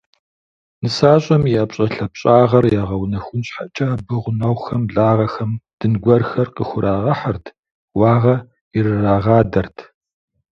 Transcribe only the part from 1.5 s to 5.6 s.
и ӀэпщӀэлъапщӀагъэр ягъэунэхун щхьэкӀэ абы гъунэгъухэм, благъэхэм